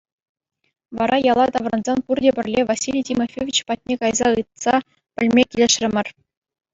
[0.97, 4.75] Вара яла таврӑнсан пурте пӗрле Василий Тимофеевич патне кайса ыйтса
[5.13, 6.07] пӗлме килӗшрӗмӗр.